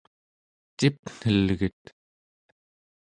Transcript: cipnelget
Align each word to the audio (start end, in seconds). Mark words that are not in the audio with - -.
cipnelget 0.77 1.83